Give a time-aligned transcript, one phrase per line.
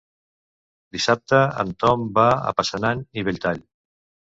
[0.97, 3.65] Dissabte en Ton va a Passanant i Belltall.